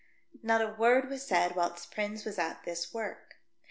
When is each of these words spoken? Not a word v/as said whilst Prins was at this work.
Not 0.41 0.63
a 0.63 0.73
word 0.79 1.09
v/as 1.09 1.27
said 1.27 1.55
whilst 1.55 1.91
Prins 1.91 2.25
was 2.25 2.39
at 2.39 2.63
this 2.65 2.91
work. 2.91 3.35